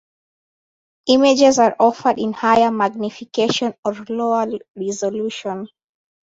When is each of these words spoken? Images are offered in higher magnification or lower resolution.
Images 1.09 1.59
are 1.59 1.75
offered 1.79 2.17
in 2.17 2.33
higher 2.33 2.71
magnification 2.71 3.75
or 3.85 3.93
lower 4.09 4.47
resolution. 4.75 5.67